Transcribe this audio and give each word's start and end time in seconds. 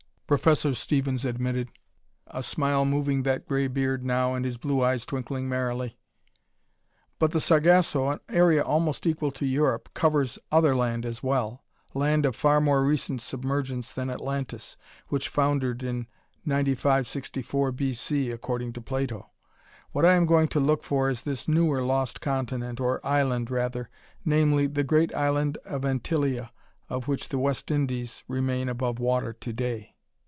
Professor 0.31 0.73
Stevens 0.73 1.25
admitted, 1.25 1.67
a 2.27 2.41
smile 2.41 2.85
moving 2.85 3.23
that 3.23 3.45
gray 3.45 3.67
beard 3.67 4.05
now 4.05 4.33
and 4.33 4.45
his 4.45 4.57
blue 4.57 4.81
eyes 4.81 5.05
twinkling 5.05 5.49
merrily. 5.49 5.97
"But 7.19 7.31
the 7.31 7.41
Sargasso, 7.41 8.07
an 8.07 8.21
area 8.29 8.63
almost 8.63 9.05
equal 9.05 9.31
to 9.31 9.45
Europe, 9.45 9.89
covers 9.93 10.39
other 10.49 10.73
land 10.73 11.05
as 11.05 11.21
well 11.21 11.65
land 11.93 12.25
of 12.25 12.33
far 12.37 12.61
more 12.61 12.85
recent 12.85 13.21
submergence 13.21 13.91
than 13.91 14.09
Atlantis, 14.09 14.77
which 15.09 15.27
foundered 15.27 15.83
in 15.83 16.07
9564 16.45 17.73
B. 17.73 17.91
C., 17.93 18.31
according 18.31 18.71
to 18.71 18.79
Plato. 18.81 19.31
What 19.91 20.05
I 20.05 20.13
am 20.13 20.25
going 20.25 20.47
to 20.47 20.61
look 20.61 20.85
for 20.85 21.09
is 21.09 21.23
this 21.23 21.49
newer 21.49 21.81
lost 21.83 22.21
continent, 22.21 22.79
or 22.79 23.05
island 23.05 23.51
rather 23.51 23.89
namely, 24.23 24.67
the 24.67 24.83
great 24.85 25.13
island 25.13 25.57
of 25.65 25.81
Antillia, 25.81 26.51
of 26.87 27.09
which 27.09 27.27
the 27.27 27.37
West 27.37 27.69
Indies 27.69 28.23
remain 28.29 28.69
above 28.69 28.97
water 28.97 29.33
to 29.33 29.51
day." 29.51 29.89